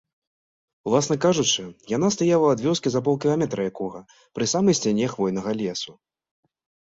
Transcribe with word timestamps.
Уласна 0.89 1.15
кажучы, 1.25 1.65
яна 1.95 2.07
стаяла 2.15 2.47
ад 2.55 2.63
вёскі 2.67 2.89
за 2.95 3.01
паўкіламетра 3.07 3.61
якога, 3.71 3.99
пры 4.37 4.47
самай 4.53 4.77
сцяне 4.79 5.05
хвойнага 5.17 5.51
лесу. 5.61 5.91